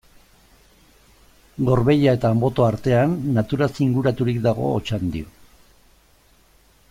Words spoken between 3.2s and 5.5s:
naturaz inguraturik dago Otxandio.